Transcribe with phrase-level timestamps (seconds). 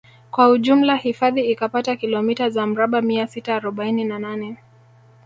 [0.31, 4.57] Kwa ujumla hifadhi ikapata kilomita za mraba mia sita arobaini na nane